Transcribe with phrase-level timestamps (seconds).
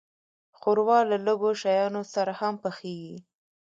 [0.59, 3.17] ښوروا له لږو شیانو سره هم پخیږي.